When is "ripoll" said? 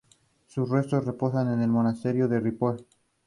2.39-2.87